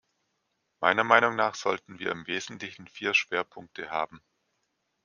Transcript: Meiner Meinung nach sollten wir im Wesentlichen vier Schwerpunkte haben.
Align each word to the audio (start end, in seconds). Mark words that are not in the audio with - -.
Meiner 0.79 1.03
Meinung 1.03 1.35
nach 1.35 1.53
sollten 1.53 1.99
wir 1.99 2.09
im 2.11 2.25
Wesentlichen 2.25 2.87
vier 2.87 3.13
Schwerpunkte 3.13 3.91
haben. 3.91 4.19